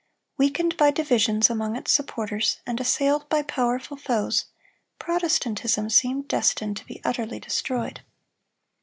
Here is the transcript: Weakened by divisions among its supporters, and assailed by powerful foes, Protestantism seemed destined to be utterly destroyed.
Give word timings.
Weakened 0.35 0.77
by 0.77 0.89
divisions 0.89 1.47
among 1.47 1.75
its 1.75 1.91
supporters, 1.91 2.57
and 2.65 2.81
assailed 2.81 3.29
by 3.29 3.43
powerful 3.43 3.95
foes, 3.95 4.45
Protestantism 4.97 5.91
seemed 5.91 6.27
destined 6.27 6.77
to 6.77 6.85
be 6.87 7.01
utterly 7.05 7.39
destroyed. 7.39 8.01